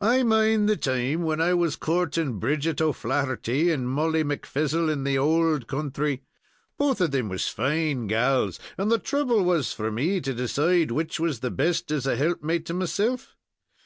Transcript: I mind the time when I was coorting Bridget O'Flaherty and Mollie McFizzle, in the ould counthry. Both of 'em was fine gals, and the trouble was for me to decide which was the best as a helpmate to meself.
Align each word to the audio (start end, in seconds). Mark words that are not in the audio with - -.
I 0.00 0.22
mind 0.22 0.70
the 0.70 0.76
time 0.78 1.22
when 1.24 1.38
I 1.38 1.52
was 1.52 1.76
coorting 1.76 2.38
Bridget 2.38 2.80
O'Flaherty 2.80 3.70
and 3.70 3.86
Mollie 3.90 4.24
McFizzle, 4.24 4.90
in 4.90 5.04
the 5.04 5.18
ould 5.18 5.66
counthry. 5.68 6.22
Both 6.78 7.02
of 7.02 7.14
'em 7.14 7.28
was 7.28 7.48
fine 7.48 8.06
gals, 8.06 8.58
and 8.78 8.90
the 8.90 8.96
trouble 8.98 9.44
was 9.44 9.74
for 9.74 9.92
me 9.92 10.22
to 10.22 10.32
decide 10.32 10.92
which 10.92 11.20
was 11.20 11.40
the 11.40 11.50
best 11.50 11.90
as 11.92 12.06
a 12.06 12.16
helpmate 12.16 12.64
to 12.64 12.72
meself. 12.72 13.36